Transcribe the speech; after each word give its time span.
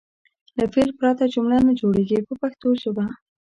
له 0.57 0.65
فعل 0.73 0.89
پرته 0.99 1.23
جمله 1.33 1.57
نه 1.67 1.73
جوړیږي 1.79 2.19
په 2.27 2.33
پښتو 2.41 2.67
ژبه. 2.81 3.05